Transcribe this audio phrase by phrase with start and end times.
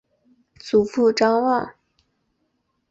[0.59, 1.75] 祖父张旺。